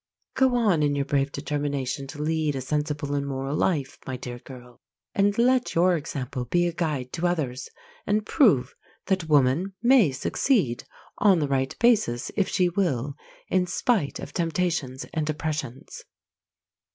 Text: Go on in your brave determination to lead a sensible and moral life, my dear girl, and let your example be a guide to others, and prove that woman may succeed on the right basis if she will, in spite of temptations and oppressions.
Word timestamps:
Go 0.33 0.55
on 0.55 0.81
in 0.81 0.95
your 0.95 1.05
brave 1.05 1.31
determination 1.31 2.07
to 2.07 2.21
lead 2.23 2.55
a 2.55 2.61
sensible 2.61 3.13
and 3.13 3.23
moral 3.27 3.55
life, 3.55 3.99
my 4.07 4.17
dear 4.17 4.39
girl, 4.39 4.81
and 5.13 5.37
let 5.37 5.75
your 5.75 5.95
example 5.95 6.45
be 6.45 6.65
a 6.67 6.73
guide 6.73 7.13
to 7.13 7.27
others, 7.27 7.69
and 8.07 8.25
prove 8.25 8.73
that 9.05 9.29
woman 9.29 9.75
may 9.83 10.11
succeed 10.11 10.85
on 11.19 11.37
the 11.37 11.47
right 11.47 11.77
basis 11.77 12.31
if 12.35 12.47
she 12.49 12.67
will, 12.67 13.13
in 13.49 13.67
spite 13.67 14.17
of 14.17 14.33
temptations 14.33 15.05
and 15.13 15.29
oppressions. 15.29 16.03